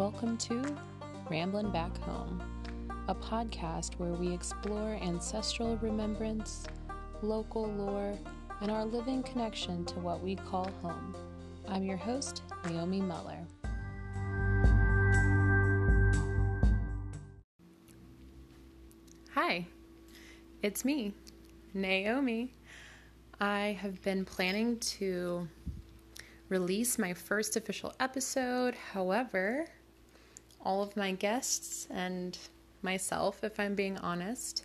[0.00, 0.64] Welcome to
[1.28, 2.40] Ramblin' Back Home,
[3.08, 6.64] a podcast where we explore ancestral remembrance,
[7.20, 8.18] local lore,
[8.62, 11.14] and our living connection to what we call home.
[11.68, 13.40] I'm your host, Naomi Muller.
[19.34, 19.66] Hi,
[20.62, 21.12] it's me,
[21.74, 22.54] Naomi.
[23.38, 25.46] I have been planning to
[26.48, 28.74] release my first official episode.
[28.74, 29.66] However,
[30.62, 32.36] all of my guests and
[32.82, 34.64] myself, if I'm being honest,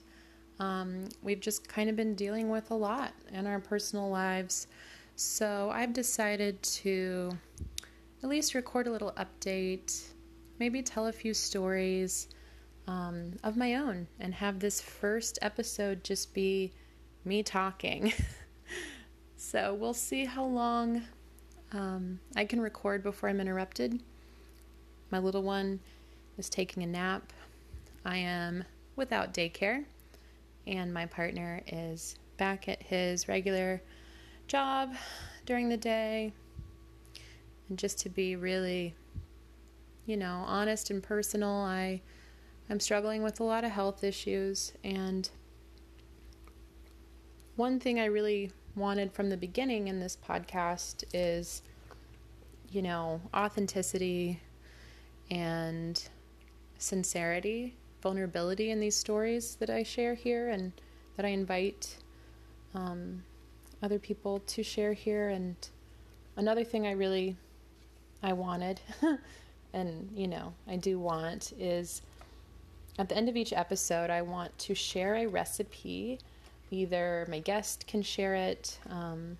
[0.60, 4.68] um, we've just kind of been dealing with a lot in our personal lives.
[5.16, 7.38] So I've decided to
[8.24, 10.12] at least record a little update,
[10.60, 12.28] maybe tell a few stories
[12.88, 16.72] um, of my own, and have this first episode just be
[17.24, 18.14] me talking.
[19.38, 21.02] so we'll see how long
[21.72, 24.02] um, I can record before I'm interrupted.
[25.12, 25.80] My little one
[26.38, 27.32] is taking a nap.
[28.04, 28.64] I am
[28.96, 29.86] without daycare,
[30.68, 33.82] and my partner is back at his regular
[34.48, 34.94] job
[35.46, 36.34] during the day.
[37.70, 38.96] And just to be really,
[40.06, 42.02] you know, honest and personal, I
[42.70, 45.30] I'm struggling with a lot of health issues and
[47.56, 51.62] one thing I really wanted from the beginning in this podcast is
[52.72, 54.42] you know, authenticity
[55.32, 56.08] and
[56.78, 60.72] sincerity, vulnerability in these stories that I share here and
[61.18, 61.98] that I invite
[62.74, 63.24] um,
[63.82, 65.30] other people to share here.
[65.30, 65.56] And
[66.36, 67.36] another thing I really
[68.22, 68.80] I wanted,
[69.74, 72.02] and you know, I do want is
[72.98, 76.20] at the end of each episode, I want to share a recipe.
[76.72, 79.38] Either my guest can share it, um,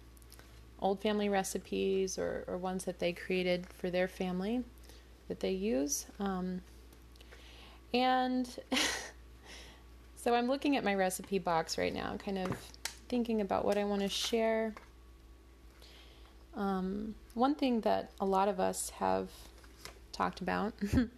[0.80, 4.64] old family recipes or, or ones that they created for their family
[5.28, 6.06] that they use.
[6.20, 6.62] Um,
[7.94, 8.48] and
[10.16, 12.52] so I'm looking at my recipe box right now, kind of
[13.10, 14.74] thinking about what I want to share.
[16.56, 19.30] Um, one thing that a lot of us have
[20.12, 20.74] talked about,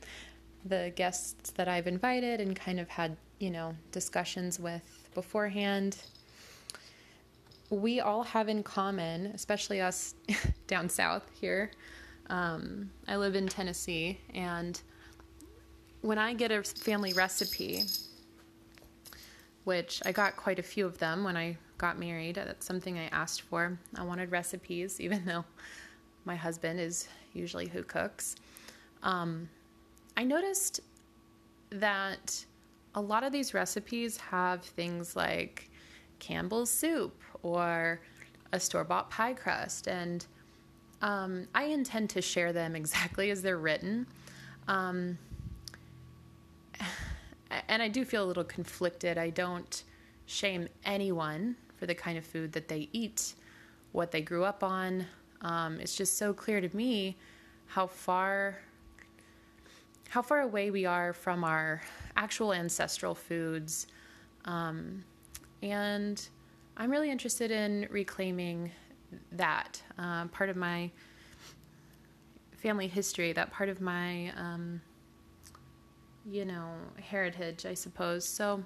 [0.66, 5.98] the guests that I've invited and kind of had, you know, discussions with beforehand
[7.70, 10.16] we all have in common, especially us
[10.68, 11.72] down south here.
[12.30, 14.80] Um, I live in Tennessee, and
[16.02, 17.84] when I get a family recipe,
[19.64, 23.08] which I got quite a few of them when I got married, that's something I
[23.08, 23.78] asked for.
[23.96, 25.46] I wanted recipes, even though
[26.26, 28.36] my husband is usually who cooks.
[29.04, 29.50] Um,
[30.16, 30.82] I noticed
[31.70, 32.46] that
[32.96, 35.70] a lot of these recipes have things like
[36.20, 38.02] Campbell's soup or
[38.52, 39.88] a store bought pie crust.
[39.88, 40.26] And
[41.02, 44.08] um, I intend to share them exactly as they're written.
[44.68, 45.18] Um,
[47.68, 49.18] and I do feel a little conflicted.
[49.18, 49.84] I don't
[50.26, 53.36] shame anyone for the kind of food that they eat,
[53.92, 55.06] what they grew up on.
[55.42, 57.16] Um, it's just so clear to me
[57.68, 58.58] how far
[60.10, 61.82] how far away we are from our
[62.16, 63.88] actual ancestral foods
[64.46, 65.04] um,
[65.62, 66.28] and
[66.78, 68.72] I'm really interested in reclaiming
[69.32, 70.92] that uh, part of my
[72.58, 74.82] family history, that part of my, um,
[76.26, 78.26] you know, heritage, I suppose.
[78.26, 78.64] So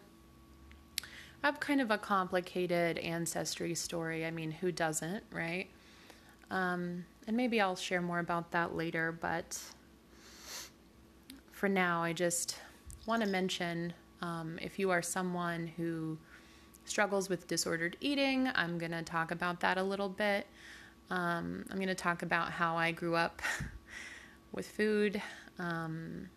[1.43, 4.25] I have kind of a complicated ancestry story.
[4.25, 5.69] I mean, who doesn't, right?
[6.49, 9.59] Um, and maybe I'll share more about that later, but
[11.51, 12.57] for now, I just
[13.05, 16.17] want to mention um, if you are someone who
[16.91, 18.49] struggles with disordered eating.
[18.53, 20.45] I'm going to talk about that a little bit.
[21.09, 23.41] Um, I'm going to talk about how I grew up
[24.51, 25.21] with food
[25.57, 26.29] um,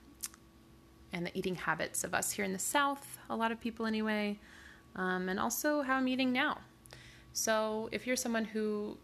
[1.12, 4.38] and the eating habits of us here in the South, a lot of people anyway,
[4.94, 6.58] um, and also how I'm eating now.
[7.32, 8.96] So, if you're someone who,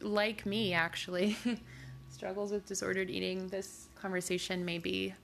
[0.00, 1.38] like me actually,
[2.10, 5.14] struggles with disordered eating, this conversation may be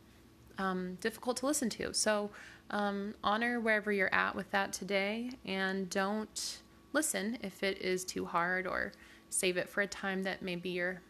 [0.57, 1.93] um, difficult to listen to.
[1.93, 2.31] So,
[2.71, 6.59] um, honor wherever you're at with that today and don't
[6.93, 8.93] listen if it is too hard or
[9.31, 11.01] save it for a time that maybe you're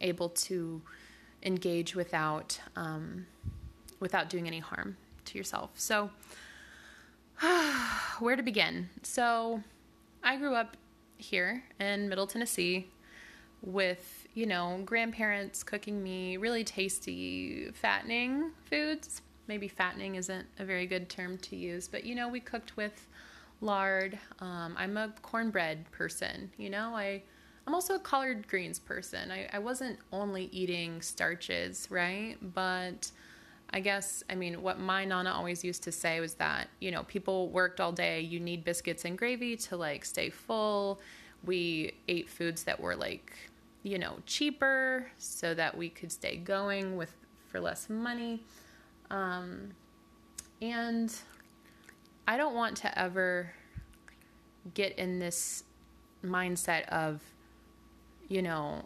[0.00, 0.80] able to
[1.42, 3.26] engage without um,
[4.00, 4.96] without doing any harm
[5.26, 5.70] to yourself.
[5.74, 6.10] So,
[8.18, 8.88] where to begin?
[9.02, 9.62] So,
[10.22, 10.76] I grew up
[11.18, 12.88] here in Middle Tennessee
[13.62, 19.20] with, you know, grandparents cooking me really tasty, fattening foods
[19.50, 23.08] maybe fattening isn't a very good term to use, but you know, we cooked with
[23.60, 24.16] lard.
[24.38, 27.22] Um, I'm a cornbread person, you know, I
[27.66, 29.30] I'm also a collard greens person.
[29.30, 32.36] I, I wasn't only eating starches, right?
[32.40, 33.10] But
[33.72, 37.02] I guess, I mean, what my Nana always used to say was that, you know,
[37.04, 38.20] people worked all day.
[38.20, 41.00] You need biscuits and gravy to like stay full.
[41.44, 43.32] We ate foods that were like,
[43.82, 47.12] you know, cheaper so that we could stay going with
[47.48, 48.42] for less money.
[49.10, 49.72] Um,
[50.62, 51.14] and
[52.28, 53.52] I don't want to ever
[54.74, 55.64] get in this
[56.24, 57.20] mindset of,
[58.28, 58.84] you know,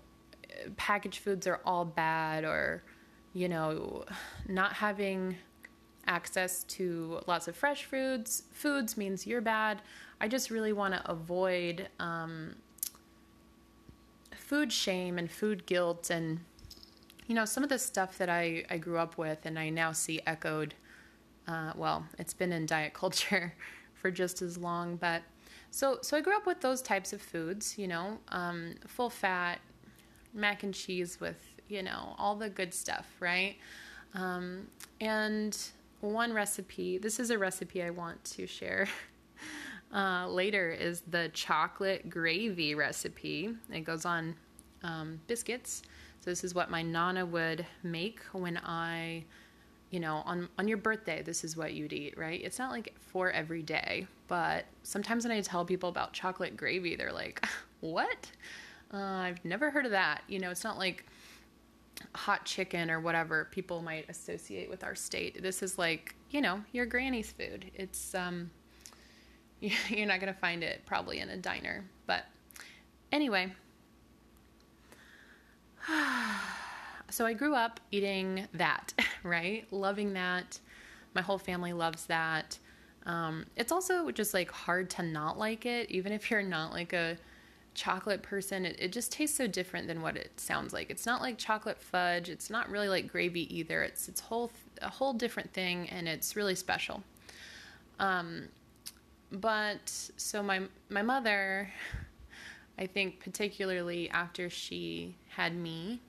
[0.77, 2.83] packaged foods are all bad or,
[3.33, 4.05] you know,
[4.49, 5.37] not having
[6.07, 9.83] access to lots of fresh foods foods means you're bad.
[10.21, 12.57] I just really want to avoid um,
[14.35, 16.41] food shame and food guilt and
[17.27, 19.93] you know some of the stuff that I, I grew up with and I now
[19.93, 20.75] see echoed.
[21.47, 23.55] Uh, well, it's been in diet culture
[23.95, 25.23] for just as long, but
[25.75, 29.59] so, so I grew up with those types of foods, you know, um, full fat,
[30.33, 31.37] mac and cheese with,
[31.69, 33.57] you know, all the good stuff, right?
[34.15, 34.69] Um,
[35.01, 35.59] and
[36.01, 38.87] one recipe, this is a recipe I want to share
[39.93, 43.53] uh, later, is the chocolate gravy recipe.
[43.73, 44.37] It goes on
[44.85, 45.83] um, biscuits.
[46.25, 49.25] So, this is what my Nana would make when I
[49.91, 52.41] you know, on on your birthday, this is what you'd eat, right?
[52.43, 56.97] It's not like for every day, but sometimes when I tell people about chocolate gravy,
[56.97, 57.47] they're like,
[57.81, 58.33] "What?
[58.93, 61.05] Uh, I've never heard of that." You know, it's not like
[62.15, 65.43] hot chicken or whatever people might associate with our state.
[65.43, 67.71] This is like, you know, your granny's food.
[67.75, 68.51] It's um
[69.61, 71.85] you're not going to find it probably in a diner.
[72.07, 72.25] But
[73.13, 73.53] anyway,
[77.11, 78.93] so I grew up eating that,
[79.23, 79.67] right?
[79.73, 80.59] Loving that.
[81.15, 82.59] My whole family loves that.
[83.07, 86.93] Um, it's also just like hard to not like it, even if you're not like
[86.93, 87.17] a
[87.75, 88.65] chocolate person.
[88.65, 90.91] It, it just tastes so different than what it sounds like.
[90.91, 92.29] It's not like chocolate fudge.
[92.29, 93.83] It's not really like gravy either.
[93.83, 97.03] It's it's whole a whole different thing, and it's really special.
[97.99, 98.49] Um,
[99.31, 101.71] but so my my mother,
[102.79, 106.01] I think particularly after she had me,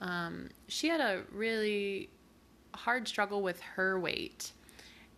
[0.00, 2.10] um, she had a really
[2.74, 4.52] hard struggle with her weight.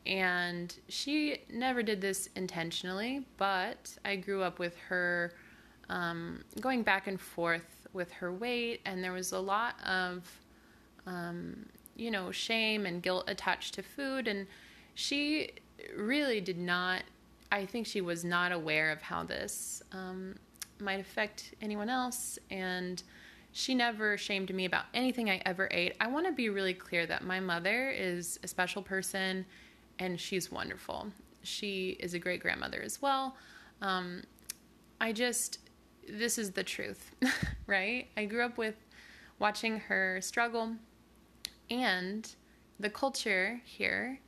[0.07, 5.35] And she never did this intentionally, but I grew up with her
[5.91, 10.27] um, going back and forth with her weight, and there was a lot of,
[11.07, 14.29] um, you know, shame and guilt attached to food.
[14.29, 14.47] And
[14.95, 15.51] she
[15.97, 17.03] really did not,
[17.53, 20.37] I think she was not aware of how this um,
[20.81, 22.39] might affect anyone else.
[22.51, 23.03] And
[23.53, 25.95] she never shamed me about anything I ever ate.
[26.01, 29.47] I want to be really clear that my mother is a special person
[29.99, 31.09] and she's wonderful.
[31.43, 33.37] She is a great grandmother as well.
[33.81, 34.23] Um,
[35.01, 35.59] I just,
[36.09, 37.11] this is the truth,
[37.67, 38.09] right?
[38.17, 38.75] I grew up with
[39.39, 40.75] watching her struggle
[41.71, 42.35] and
[42.81, 44.21] the culture here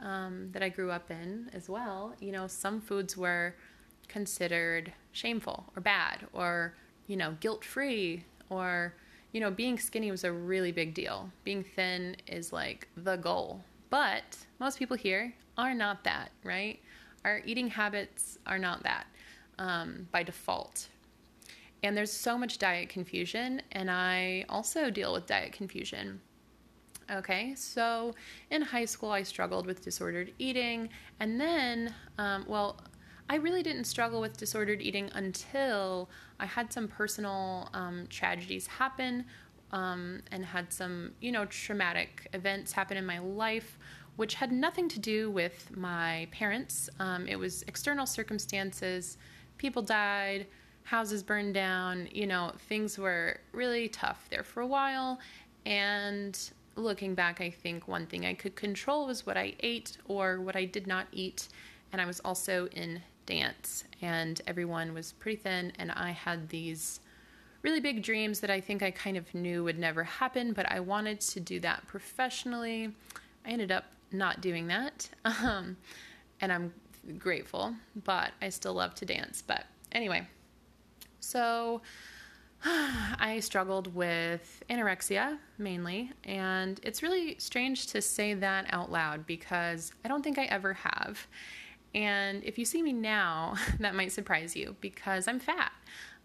[0.00, 2.14] um, that I grew up in as well.
[2.20, 3.54] You know, some foods were
[4.08, 6.74] considered shameful or bad or,
[7.06, 8.94] you know, guilt free or
[9.32, 11.30] you know, being skinny was a really big deal.
[11.44, 13.62] Being thin is like the goal.
[13.90, 16.80] But most people here are not that, right?
[17.24, 19.06] Our eating habits are not that
[19.58, 20.88] um, by default.
[21.82, 26.20] And there's so much diet confusion, and I also deal with diet confusion.
[27.10, 28.14] Okay, so
[28.50, 30.88] in high school, I struggled with disordered eating,
[31.20, 32.80] and then, um, well,
[33.30, 36.08] I really didn't struggle with disordered eating until
[36.40, 39.26] I had some personal um, tragedies happen
[39.70, 43.78] um, and had some, you know, traumatic events happen in my life,
[44.16, 46.88] which had nothing to do with my parents.
[47.00, 49.18] Um, it was external circumstances.
[49.58, 50.46] People died,
[50.84, 55.18] houses burned down, you know, things were really tough there for a while.
[55.66, 56.38] And
[56.76, 60.56] looking back, I think one thing I could control was what I ate or what
[60.56, 61.48] I did not eat.
[61.92, 67.00] And I was also in dance, and everyone was pretty thin, and I had these
[67.62, 70.80] really big dreams that I think I kind of knew would never happen, but I
[70.80, 72.90] wanted to do that professionally.
[73.44, 75.76] I ended up not doing that, um,
[76.40, 76.72] and I'm
[77.18, 79.42] grateful, but I still love to dance.
[79.46, 80.26] But anyway,
[81.20, 81.82] so
[82.64, 89.92] I struggled with anorexia mainly, and it's really strange to say that out loud because
[90.02, 91.26] I don't think I ever have.
[91.98, 95.72] And if you see me now, that might surprise you because I'm fat.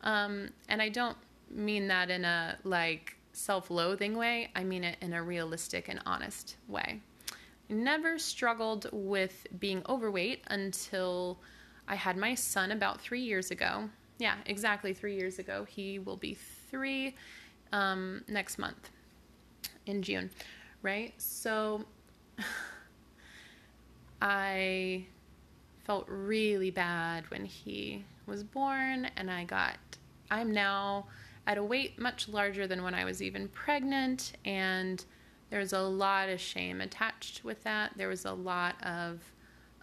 [0.02, 1.18] Um, and I don't
[1.50, 6.00] mean that in a like self loathing way, I mean it in a realistic and
[6.06, 7.02] honest way.
[7.32, 11.40] I never struggled with being overweight until
[11.88, 13.90] I had my son about three years ago.
[14.20, 15.66] yeah, exactly three years ago.
[15.68, 16.36] He will be
[16.70, 17.16] three
[17.72, 18.92] um, next month
[19.88, 20.30] in June,
[20.84, 21.14] right?
[21.18, 21.84] So
[24.22, 25.08] I
[25.84, 29.78] felt really bad when he was born, and I got,
[30.32, 31.08] I'm now
[31.46, 35.04] at a weight much larger than when I was even pregnant, and
[35.50, 37.92] there's a lot of shame attached with that.
[37.98, 39.22] There was a lot of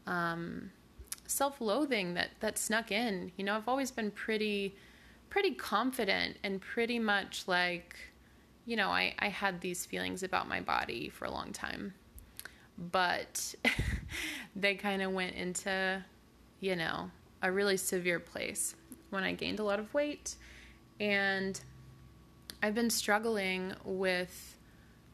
[0.06, 0.72] um,
[1.26, 3.30] self-loathing that that snuck in.
[3.36, 4.74] You know, I've always been pretty,
[5.28, 7.94] pretty confident and pretty much like,
[8.66, 11.94] you know, I I had these feelings about my body for a long time,
[12.78, 13.54] but
[14.56, 16.04] they kind of went into,
[16.60, 17.10] you know,
[17.42, 18.74] a really severe place
[19.10, 20.36] when I gained a lot of weight
[21.00, 21.60] and
[22.62, 24.58] I've been struggling with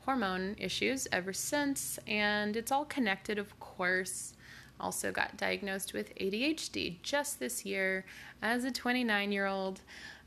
[0.04, 4.34] hormone issues ever since, and it's all connected, of course.
[4.78, 8.04] Also, got diagnosed with ADHD just this year
[8.42, 9.80] as a 29 year old,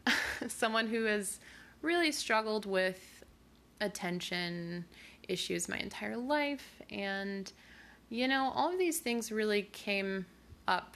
[0.48, 1.40] someone who has
[1.82, 3.24] really struggled with
[3.82, 4.86] attention
[5.28, 6.79] issues my entire life.
[6.92, 7.52] And,
[8.10, 10.26] you know, all of these things really came
[10.68, 10.96] up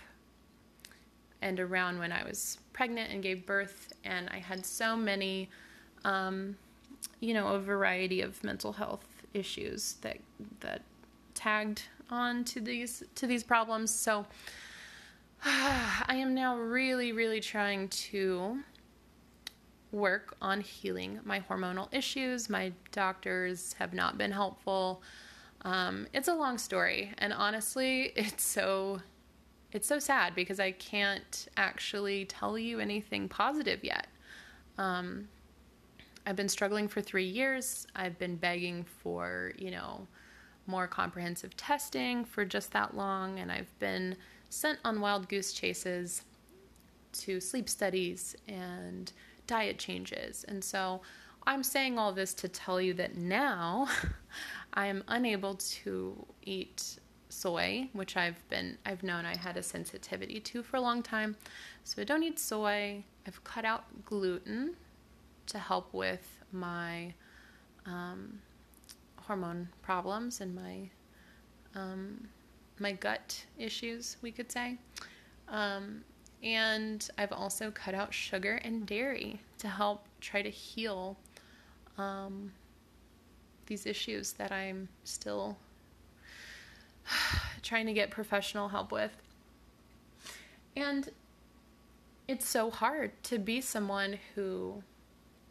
[1.42, 5.50] and around when I was pregnant and gave birth, and I had so many,
[6.06, 6.56] um,
[7.20, 10.18] you know, a variety of mental health issues that
[10.62, 10.82] that
[11.34, 13.94] tagged on to these to these problems.
[13.94, 14.26] So
[15.46, 18.60] I am now really, really trying to
[19.92, 22.50] work on healing my hormonal issues.
[22.50, 25.04] My doctors have not been helpful.
[25.66, 29.02] Um, it's a long story, and honestly, it's so
[29.72, 34.06] it's so sad because I can't actually tell you anything positive yet.
[34.78, 35.28] Um,
[36.28, 37.88] I've been struggling for three years.
[37.96, 40.08] I've been begging for, you know,
[40.68, 44.16] more comprehensive testing for just that long, and I've been
[44.50, 46.24] sent on wild goose chases
[47.14, 49.12] to sleep studies and
[49.48, 50.46] diet changes.
[50.48, 51.02] And so
[51.46, 53.88] I'm saying all this to tell you that now
[54.74, 56.98] I am unable to eat
[57.30, 61.36] soy, which I've been I've known I had a sensitivity to for a long time.
[61.84, 63.04] So I don't eat soy.
[63.28, 64.76] I've cut out gluten
[65.48, 67.14] to help with my
[67.86, 68.40] um,
[69.18, 70.90] hormone problems and my
[71.76, 72.28] um,
[72.80, 74.78] my gut issues, we could say.
[75.48, 76.04] Um,
[76.42, 81.18] and I've also cut out sugar and dairy to help try to heal
[81.98, 82.52] um,
[83.66, 85.58] these issues that I'm still
[87.62, 89.12] trying to get professional help with.
[90.76, 91.10] And
[92.28, 94.84] it's so hard to be someone who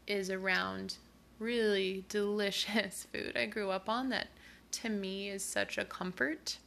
[0.07, 0.97] is around
[1.39, 4.29] really delicious food I grew up on that
[4.73, 6.59] to me is such a comfort.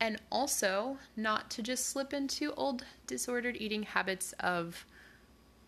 [0.00, 4.84] And also not to just slip into old disordered eating habits of,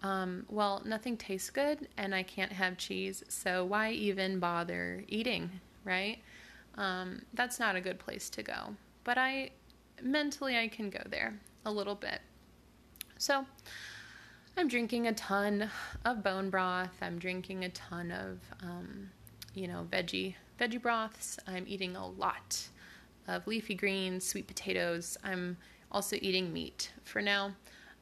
[0.02, 5.50] um, well, nothing tastes good and I can't have cheese, so why even bother eating,
[5.84, 6.18] right?
[6.76, 8.74] Um, that's not a good place to go.
[9.04, 9.50] But I
[10.02, 12.20] mentally I can go there a little bit.
[13.18, 13.46] So
[14.56, 15.70] I'm drinking a ton
[16.04, 16.96] of bone broth.
[17.00, 19.10] I'm drinking a ton of um,
[19.54, 21.38] you know veggie veggie broths.
[21.46, 22.68] I'm eating a lot
[23.28, 25.16] of leafy greens, sweet potatoes.
[25.24, 25.56] I'm
[25.90, 27.52] also eating meat for now.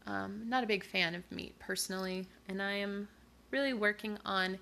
[0.07, 3.09] Um, not a big fan of meat personally, and I am
[3.51, 4.59] really working on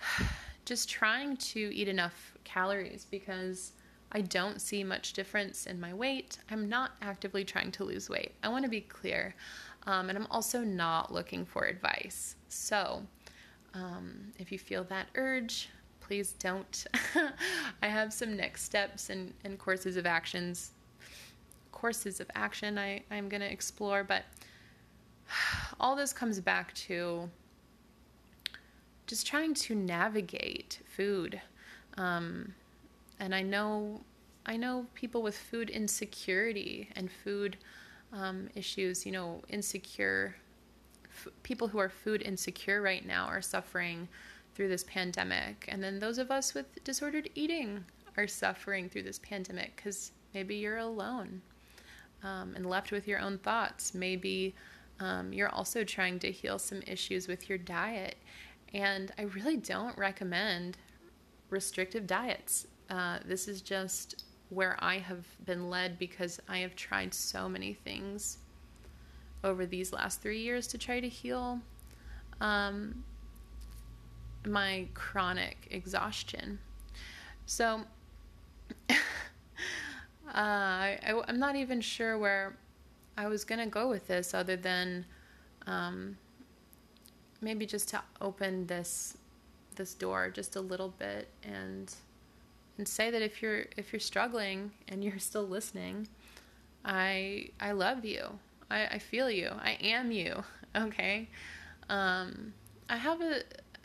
[0.64, 3.72] just trying to eat enough calories because
[4.12, 6.38] I don't see much difference in my weight.
[6.50, 8.32] I'm not actively trying to lose weight.
[8.42, 9.34] I want to be clear.
[9.86, 12.34] Um, and I'm also not looking for advice.
[12.48, 13.02] So,
[13.72, 16.86] um, if you feel that urge, please don't.
[17.82, 20.72] I have some next steps and, and courses of actions,
[21.70, 24.24] courses of action I, I'm going to explore, but
[25.80, 27.28] all this comes back to
[29.06, 31.40] just trying to navigate food
[31.96, 32.54] um,
[33.18, 34.00] and I know
[34.46, 37.58] I know people with food insecurity and food
[38.12, 39.04] um, issues.
[39.04, 40.34] You know, insecure
[41.10, 44.08] f- people who are food insecure right now are suffering
[44.54, 47.84] through this pandemic, and then those of us with disordered eating
[48.16, 51.42] are suffering through this pandemic because maybe you're alone
[52.24, 53.94] um, and left with your own thoughts.
[53.94, 54.54] Maybe
[55.00, 58.16] um, you're also trying to heal some issues with your diet.
[58.72, 60.76] And I really don't recommend
[61.48, 62.66] restrictive diets.
[62.88, 67.72] Uh, this is just where I have been led because I have tried so many
[67.72, 68.38] things
[69.42, 71.60] over these last three years to try to heal
[72.40, 73.02] um,
[74.46, 76.58] my chronic exhaustion.
[77.46, 77.82] So
[78.90, 78.94] uh,
[80.34, 82.56] I, am not even sure where
[83.16, 85.04] I was going to go with this other than
[85.66, 86.16] um,
[87.40, 89.16] maybe just to open this
[89.76, 91.94] this door just a little bit and
[92.76, 96.08] and say that if you're if you're struggling and you're still listening,
[96.84, 98.38] I I love you.
[98.70, 99.50] I, I feel you.
[99.60, 100.42] I am you.
[100.76, 101.28] Okay.
[101.88, 102.52] Um,
[102.88, 103.40] I have a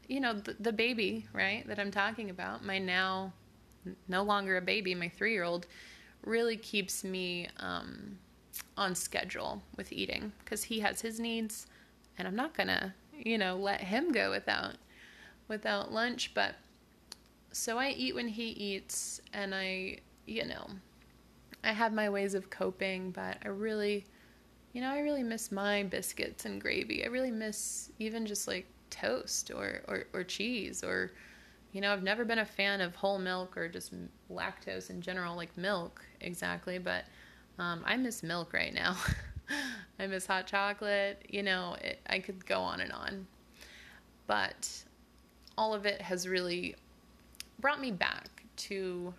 [0.08, 2.64] you know the, the baby right that I'm talking about.
[2.64, 3.34] My now
[4.08, 4.94] no longer a baby.
[4.94, 5.66] My three year old
[6.24, 8.20] really keeps me um,
[8.78, 11.68] on schedule with eating because he has his needs,
[12.18, 14.76] and I'm not gonna you know let him go without
[15.48, 16.34] without lunch.
[16.34, 16.56] But
[17.56, 20.68] so I eat when he eats, and I, you know,
[21.64, 24.06] I have my ways of coping, but I really,
[24.74, 27.06] you know, I really miss my biscuits and gravy.
[27.06, 31.14] I really miss even just like toast or, or, or cheese or,
[31.72, 33.94] you know, I've never been a fan of whole milk or just
[34.30, 37.06] lactose in general, like milk exactly, but
[37.60, 38.98] um, I miss milk right now.
[40.00, 41.26] I miss hot chocolate.
[41.30, 43.28] You know, it, I could go on and on.
[44.28, 44.70] But
[45.58, 46.76] all of it has really
[47.60, 49.14] brought me back to,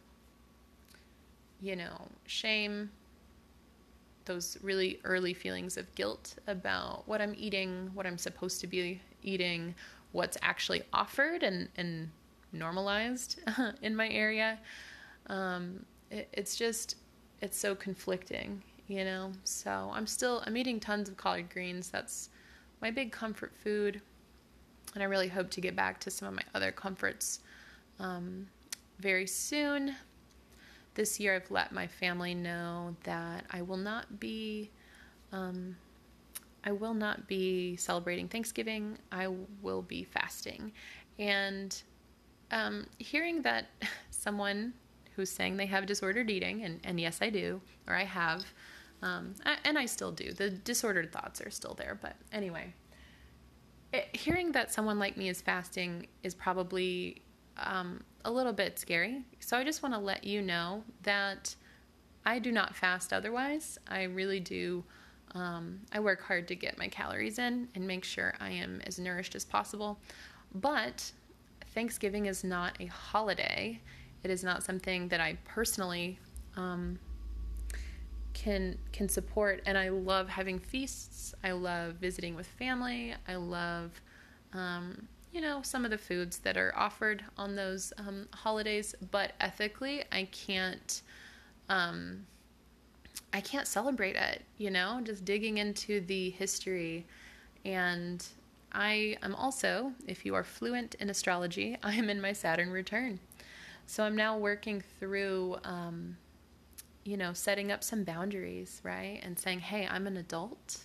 [1.61, 2.91] you know, shame,
[4.25, 9.01] those really early feelings of guilt about what I'm eating, what I'm supposed to be
[9.23, 9.75] eating,
[10.13, 12.11] what's actually offered and, and
[12.53, 13.41] normalized
[13.83, 14.59] in my area.
[15.29, 16.97] Um, it, it's just,
[17.41, 19.33] it's so conflicting, you know?
[19.45, 21.91] So I'm still, I'm eating tons of collard greens.
[21.91, 22.31] That's
[22.81, 24.01] my big comfort food.
[24.95, 27.41] And I really hope to get back to some of my other comforts
[27.99, 28.47] um,
[28.99, 29.95] very soon.
[30.95, 34.71] This year, I've let my family know that I will not be,
[35.31, 35.77] um,
[36.65, 38.97] I will not be celebrating Thanksgiving.
[39.13, 39.29] I
[39.61, 40.73] will be fasting,
[41.19, 41.83] and
[42.51, 43.67] um, hearing that
[44.11, 44.73] someone
[45.17, 48.45] who's saying they have disordered eating, and, and yes, I do, or I have,
[49.03, 50.33] um, and I still do.
[50.33, 52.75] The disordered thoughts are still there, but anyway,
[53.93, 57.23] it, hearing that someone like me is fasting is probably
[57.57, 59.25] um, a little bit scary.
[59.41, 61.55] So I just want to let you know that
[62.25, 63.79] I do not fast otherwise.
[63.89, 64.85] I really do.
[65.35, 68.99] Um, I work hard to get my calories in and make sure I am as
[68.99, 69.99] nourished as possible.
[70.55, 71.11] But
[71.75, 73.81] Thanksgiving is not a holiday.
[74.23, 76.19] It is not something that I personally
[76.57, 76.99] um,
[78.33, 79.63] can can support.
[79.67, 81.35] And I love having feasts.
[81.45, 83.15] I love visiting with family.
[83.29, 84.01] I love
[84.53, 89.33] um, you know, some of the foods that are offered on those um, holidays, but
[89.39, 91.03] ethically, I can't.
[91.69, 92.27] Um,
[93.33, 97.05] I can't celebrate it, you know, just digging into the history.
[97.67, 98.25] And
[98.73, 103.21] I am also, if you are fluent in astrology, I am in my Saturn return.
[103.87, 106.17] So I'm now working through, um,
[107.05, 109.21] you know, setting up some boundaries, right?
[109.23, 110.79] And saying, hey, I'm an adult.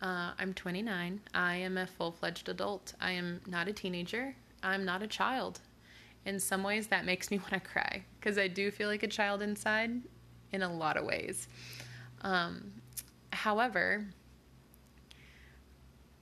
[0.00, 1.20] Uh, I'm 29.
[1.34, 2.94] I am a full fledged adult.
[3.00, 4.34] I am not a teenager.
[4.62, 5.60] I'm not a child.
[6.24, 9.08] In some ways, that makes me want to cry because I do feel like a
[9.08, 10.00] child inside
[10.52, 11.46] in a lot of ways.
[12.22, 12.72] Um,
[13.32, 14.06] however,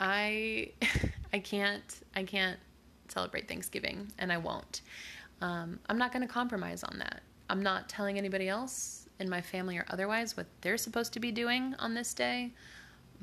[0.01, 0.73] I
[1.33, 2.59] I can't I can't
[3.09, 4.83] celebrate Thanksgiving, and I won't.
[5.41, 7.23] Um, I'm not going to compromise on that.
[7.49, 11.31] I'm not telling anybody else in my family or otherwise what they're supposed to be
[11.31, 12.53] doing on this day.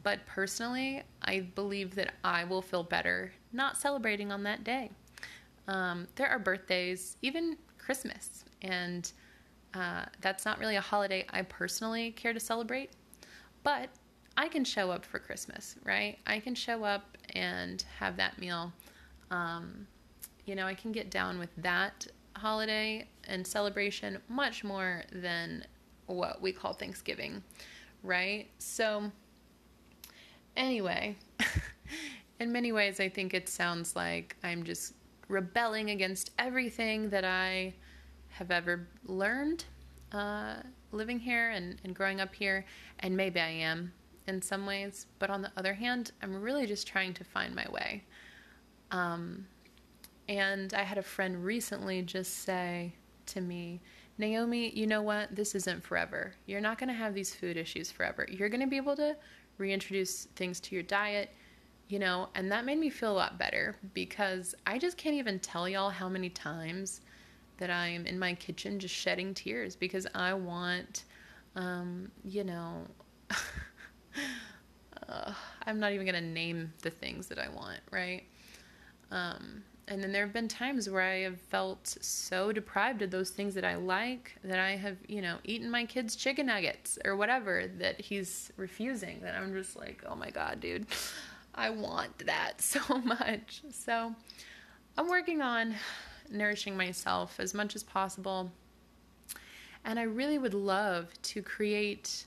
[0.02, 4.89] But personally, I believe that I will feel better not celebrating on that day.
[5.67, 9.12] Um, there are birthdays, even Christmas, and
[9.73, 12.91] uh, that's not really a holiday I personally care to celebrate.
[13.63, 13.89] But
[14.36, 16.17] I can show up for Christmas, right?
[16.26, 18.73] I can show up and have that meal.
[19.32, 19.88] Um,
[20.45, 25.65] you know, I can get down with that holiday and celebration much more than
[26.08, 27.43] what we call Thanksgiving,
[28.03, 28.47] right?
[28.58, 29.12] So,
[30.56, 31.15] Anyway,
[32.39, 34.93] in many ways, I think it sounds like I'm just
[35.27, 37.73] rebelling against everything that I
[38.29, 39.65] have ever learned
[40.12, 40.56] uh,
[40.91, 42.65] living here and, and growing up here.
[42.99, 43.93] And maybe I am
[44.27, 45.08] in some ways.
[45.17, 48.03] But on the other hand, I'm really just trying to find my way.
[48.91, 49.47] Um,
[50.27, 52.93] and I had a friend recently just say
[53.27, 53.81] to me,
[54.17, 55.36] Naomi, you know what?
[55.36, 56.33] This isn't forever.
[56.45, 58.27] You're not going to have these food issues forever.
[58.29, 59.15] You're going to be able to
[59.57, 61.31] reintroduce things to your diet,
[61.88, 65.39] you know, and that made me feel a lot better because I just can't even
[65.39, 67.01] tell y'all how many times
[67.57, 71.05] that I'm in my kitchen just shedding tears because I want,
[71.55, 72.86] um, you know,
[75.09, 75.33] uh,
[75.65, 78.23] I'm not even going to name the things that I want, right?
[79.12, 83.32] Um, and then there have been times where I have felt so deprived of those
[83.32, 87.17] things that I like that I have, you know, eaten my kid's chicken nuggets or
[87.17, 89.19] whatever that he's refusing.
[89.22, 90.86] That I'm just like, oh my God, dude,
[91.54, 93.62] I want that so much.
[93.72, 94.15] So
[94.98, 95.76] I'm working on
[96.32, 98.52] nourishing myself as much as possible.
[99.84, 102.26] And I really would love to create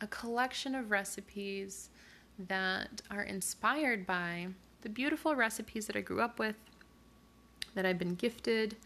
[0.00, 1.90] a collection of recipes
[2.38, 4.48] that are inspired by
[4.82, 6.56] the beautiful recipes that I grew up with
[7.74, 8.76] that I've been gifted,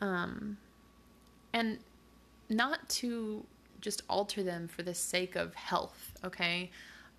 [0.00, 0.56] um,
[1.52, 1.78] and
[2.48, 3.44] not to
[3.80, 6.70] just alter them for the sake of health, okay?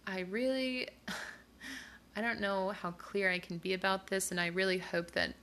[0.08, 0.88] I really,
[2.15, 5.34] I don't know how clear I can be about this, and I really hope that,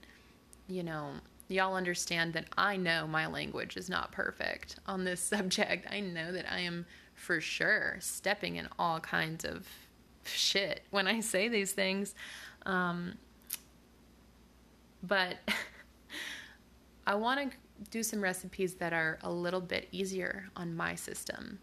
[0.67, 1.11] you know,
[1.47, 5.87] y'all understand that I know my language is not perfect on this subject.
[5.89, 6.85] I know that I am
[7.15, 9.67] for sure stepping in all kinds of
[10.25, 12.15] shit when I say these things.
[12.65, 13.13] Um,
[15.03, 15.37] but
[17.07, 17.57] I want to
[17.89, 21.59] do some recipes that are a little bit easier on my system.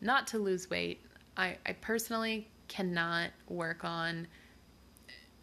[0.00, 1.00] Not to lose weight.
[1.36, 4.26] I, I personally cannot work on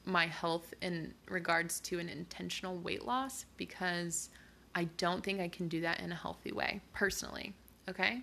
[0.06, 4.30] my health in regards to an intentional weight loss because
[4.74, 7.54] I don't think I can do that in a healthy way, personally.
[7.90, 8.22] Okay?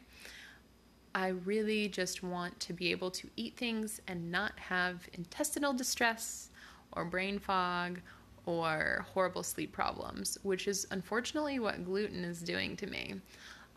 [1.14, 6.50] I really just want to be able to eat things and not have intestinal distress
[6.92, 8.00] or brain fog
[8.46, 13.14] or horrible sleep problems, which is unfortunately what gluten is doing to me.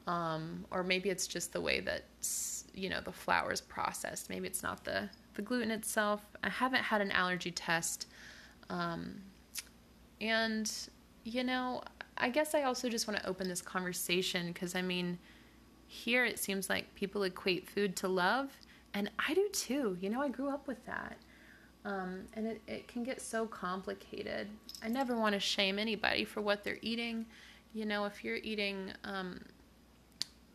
[0.08, 2.06] Um, or maybe it's just the way that
[2.73, 4.30] you know the flour is processed.
[4.30, 6.21] Maybe it's not the the gluten itself.
[6.43, 8.08] I haven't had an allergy test,
[8.69, 9.15] um,
[10.21, 10.71] and
[11.23, 11.82] you know,
[12.17, 15.17] I guess I also just want to open this conversation because I mean,
[15.88, 18.49] here it seems like people equate food to love,
[18.93, 19.97] and I do too.
[19.99, 21.17] You know, I grew up with that.
[21.88, 24.50] Um, and it, it can get so complicated.
[24.84, 27.26] I never want to shame anybody for what they're eating.
[27.73, 29.39] You know, if you're eating um,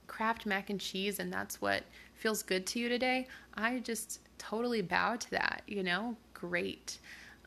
[0.07, 4.83] Kraft mac and cheese and that's what feels good to you today, I just totally
[4.83, 5.63] bow to that.
[5.67, 6.99] You know, great.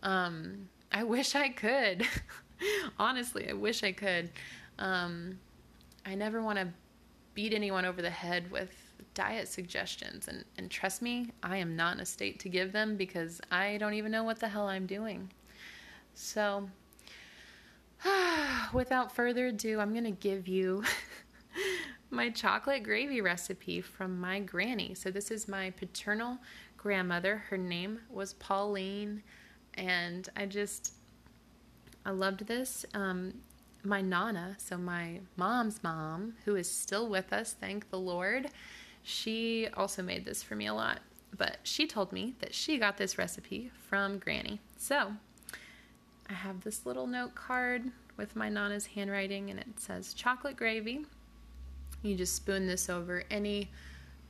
[0.02, 2.08] Um, I wish I could.
[2.98, 4.32] Honestly, I wish I could.
[4.80, 5.38] Um,
[6.08, 6.70] I never want to
[7.36, 10.28] beat anyone over the head with diet suggestions.
[10.28, 13.78] And, and trust me, I am not in a state to give them because I
[13.78, 15.32] don't even know what the hell I'm doing.
[16.14, 16.70] So,
[18.74, 20.84] without further ado, I'm going to give you
[22.10, 24.94] my chocolate gravy recipe from my granny.
[24.94, 26.38] So, this is my paternal
[26.78, 27.44] grandmother.
[27.50, 29.24] Her name was Pauline,
[29.74, 30.94] and I just,
[32.06, 32.86] I loved this.
[32.94, 33.34] Um,
[33.86, 38.50] my nana, so my mom's mom, who is still with us, thank the Lord,
[39.06, 41.00] she also made this for me a lot,
[41.38, 44.60] but she told me that she got this recipe from Granny.
[44.78, 45.14] So
[46.28, 51.06] I have this little note card with my Nana's handwriting, and it says chocolate gravy.
[52.02, 53.70] You just spoon this over any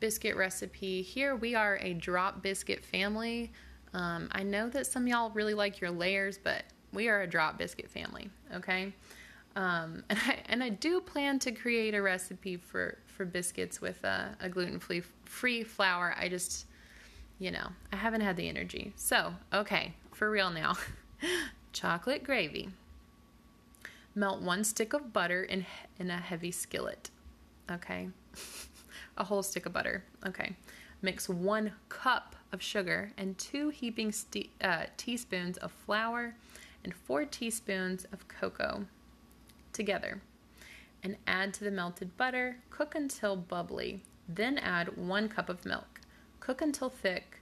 [0.02, 1.02] biscuit recipe.
[1.02, 3.54] Here we are a drop biscuit family.
[3.94, 7.58] Um, I know that some y'all really like your layers, but we are a drop
[7.58, 8.94] biscuit family, okay?
[9.56, 14.04] Um, and I and I do plan to create a recipe for for biscuits with
[14.04, 16.14] a, a gluten free flour.
[16.18, 16.66] I just,
[17.40, 18.94] you know, I haven't had the energy.
[18.96, 20.76] So okay, for real now,
[21.74, 22.70] chocolate gravy.
[24.14, 25.66] Melt one stick of butter in
[25.98, 27.10] in a heavy skillet.
[27.72, 28.10] Okay,
[29.18, 30.04] a whole stick of butter.
[30.26, 30.56] Okay,
[31.02, 34.14] mix one cup of sugar and two heaping
[34.62, 36.36] uh, teaspoons of flour
[36.84, 38.86] and four teaspoons of cocoa
[39.74, 40.22] together
[41.06, 42.58] and add to the melted butter.
[42.72, 44.02] Cook until bubbly.
[44.28, 46.02] Then add one cup of milk.
[46.40, 47.42] Cook until thick,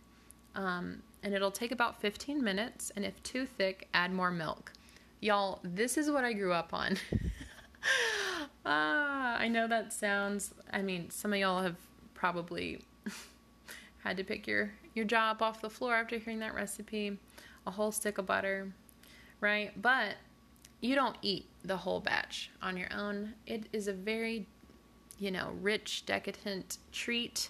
[0.54, 2.92] um, and it'll take about 15 minutes.
[2.94, 4.74] And if too thick, add more milk.
[5.22, 6.98] Y'all, this is what I grew up on.
[8.66, 11.78] ah, I know that sounds, I mean, some of y'all have
[12.14, 12.82] probably
[14.04, 17.18] had to pick your, your jaw off the floor after hearing that recipe.
[17.66, 18.74] A whole stick of butter,
[19.40, 19.72] right?
[19.82, 20.16] But
[20.84, 23.34] you don't eat the whole batch on your own.
[23.48, 24.46] It is a very,
[25.18, 27.50] you know, rich, decadent treat.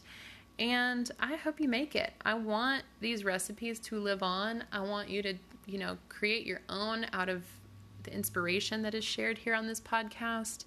[0.59, 2.13] And I hope you make it.
[2.23, 4.63] I want these recipes to live on.
[4.71, 5.33] I want you to,
[5.65, 7.43] you know, create your own out of
[8.03, 10.65] the inspiration that is shared here on this podcast.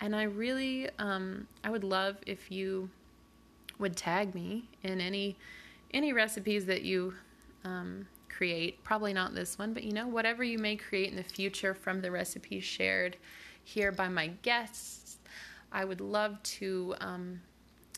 [0.00, 2.90] And I really, um, I would love if you
[3.78, 5.36] would tag me in any
[5.92, 7.14] any recipes that you
[7.64, 8.82] um, create.
[8.84, 12.00] Probably not this one, but you know, whatever you may create in the future from
[12.00, 13.16] the recipes shared
[13.64, 15.18] here by my guests,
[15.72, 16.94] I would love to.
[17.00, 17.40] Um,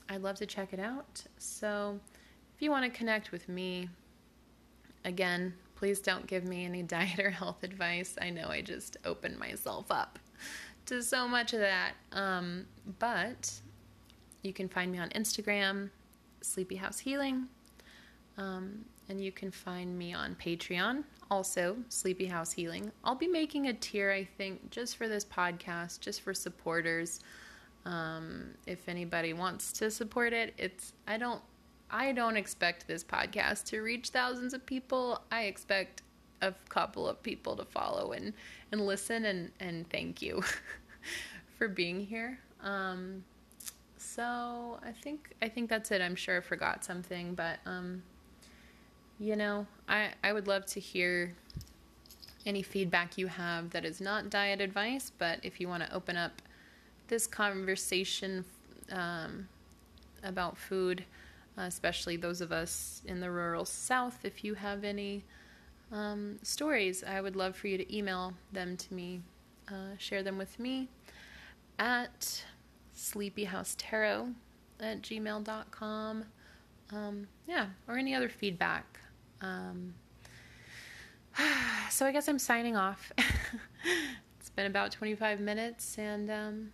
[0.09, 1.23] I'd love to check it out.
[1.39, 1.99] So,
[2.55, 3.89] if you want to connect with me,
[5.05, 8.17] again, Please don't give me any diet or health advice.
[8.23, 10.21] I know I just opened myself up
[10.87, 11.95] to so much of that.
[12.13, 12.67] Um,
[13.01, 13.51] but
[14.43, 15.91] you can find me on Instagram,
[16.41, 17.49] Sleepy House Healing.
[18.39, 22.91] Um, and you can find me on Patreon, also Sleepy House Healing.
[23.05, 27.21] I'll be making a tier, I think, just for this podcast, just for supporters.
[27.85, 31.43] Um, if anybody wants to support it, it's I don't
[31.91, 35.21] I don't expect this podcast to reach thousands of people.
[35.31, 36.01] I expect
[36.41, 38.33] a couple of people to follow and
[38.73, 40.43] and listen and and thank you
[41.59, 42.39] for being here.
[42.63, 43.25] Um,
[43.99, 46.01] so I think I think that's it.
[46.01, 48.03] I'm sure I forgot something, but um,
[49.23, 51.33] you know, I I would love to hear
[52.45, 56.17] any feedback you have that is not diet advice, but if you want to open
[56.17, 56.43] up
[57.07, 58.45] this conversation
[58.91, 59.49] um,
[60.25, 61.05] about food,
[61.57, 65.23] uh, especially those of us in the rural South, if you have any
[65.93, 69.21] um, stories, I would love for you to email them to me,
[69.69, 70.89] uh, share them with me
[71.79, 72.43] at
[72.97, 74.35] sleepyhousetarot
[74.81, 76.25] at gmail.com.
[76.91, 78.99] Um, yeah, or any other feedback.
[79.43, 79.95] Um,
[81.91, 83.13] so I guess I'm signing off.
[84.39, 86.71] it's been about 25 minutes, and um,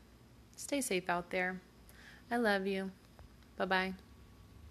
[0.57, 1.61] stay safe out there.
[2.31, 2.91] I love you.
[3.57, 4.08] Bye bye.